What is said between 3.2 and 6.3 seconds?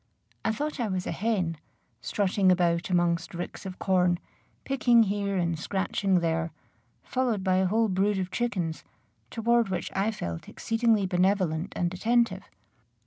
ricks of corn, picking here and scratching